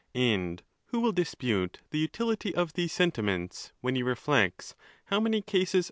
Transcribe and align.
And 0.15 0.63
who 0.85 0.99
will 0.99 1.11
dispute 1.11 1.77
the 1.91 1.99
utility 1.99 2.55
of 2.55 2.73
these 2.73 2.91
sentiments, 2.91 3.71
when 3.81 3.93
he 3.93 4.01
reflects 4.01 4.73
how 5.05 5.19
many 5.19 5.41
cases 5.43 5.75
ON 5.75 5.77
THE 5.77 5.77
LAWS. 5.77 5.79